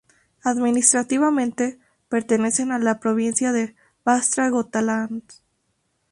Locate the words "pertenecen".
2.09-2.71